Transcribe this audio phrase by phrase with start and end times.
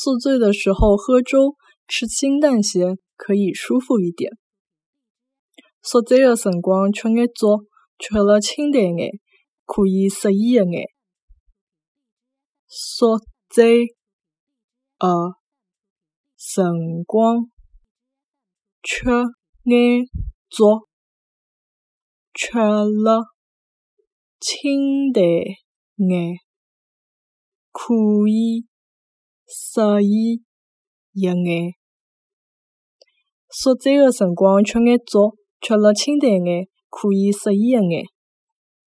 [0.00, 1.56] 宿醉的时候喝粥，
[1.88, 4.30] 吃清淡些可以舒服一点。
[5.82, 7.64] 宿醉的辰光吃眼粥，
[7.98, 9.10] 吃了清淡眼
[9.64, 10.84] 可以适宜一眼。
[12.68, 13.18] 宿
[13.50, 13.96] 醉
[15.00, 15.34] 呃
[16.36, 17.50] 辰光
[18.80, 19.04] 吃
[19.64, 20.04] 眼
[20.48, 20.86] 粥，
[22.32, 23.24] 吃了
[24.38, 26.36] 清淡眼
[27.72, 27.94] 可
[28.28, 28.64] 以
[29.48, 30.42] 适宜
[31.12, 31.74] 一眼。
[33.50, 38.04] 宿醉的辰光吃眼粥，吃了清淡眼可以适宜一眼。